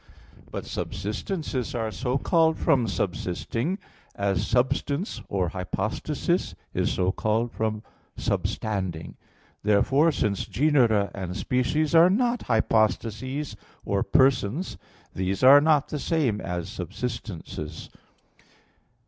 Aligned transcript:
But 0.49 0.63
subsistences 0.63 1.75
are 1.77 1.91
so 1.91 2.17
called 2.17 2.57
from 2.57 2.87
subsisting, 2.87 3.77
as 4.15 4.47
substance 4.47 5.21
or 5.29 5.49
hypostasis 5.49 6.55
is 6.73 6.91
so 6.91 7.11
called 7.11 7.51
from 7.51 7.83
substanding. 8.17 9.13
Therefore, 9.61 10.11
since 10.11 10.47
genera 10.47 11.11
and 11.13 11.37
species 11.37 11.93
are 11.93 12.09
not 12.09 12.41
hypostases 12.47 13.55
or 13.85 14.01
persons, 14.01 14.75
these 15.13 15.43
are 15.43 15.61
not 15.61 15.89
the 15.89 15.99
same 15.99 16.41
as 16.41 16.67
subsistences. 16.67 17.89